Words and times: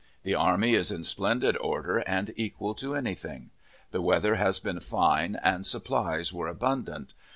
The 0.23 0.33
army 0.33 0.73
is 0.73 0.91
in 0.91 1.03
splendid 1.03 1.55
order, 1.57 1.99
and 1.99 2.33
equal 2.35 2.73
to 2.73 2.95
any 2.95 3.13
thing. 3.13 3.51
The 3.91 4.01
weather 4.01 4.33
has 4.33 4.59
been 4.59 4.79
fine, 4.79 5.35
and 5.43 5.63
supplies 5.63 6.33
were 6.33 6.47
abundant. 6.47 7.13